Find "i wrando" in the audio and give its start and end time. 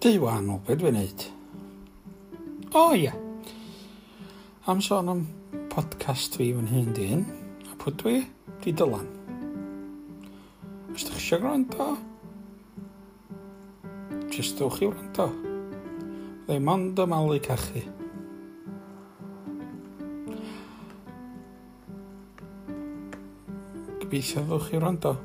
14.86-15.26, 24.72-25.18